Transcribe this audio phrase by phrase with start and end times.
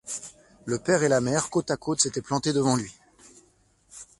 [0.65, 2.91] Le père et la mère, côte à côte, s’étaient plantés devant lui.